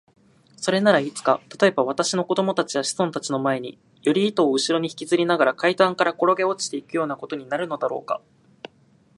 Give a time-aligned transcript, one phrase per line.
[0.57, 8.19] それならいつか、たとえば私の子供たちや子孫たちの前に、より糸をうしろにひきずりながら階段からころげ落ちていくようなことになるのだろうか。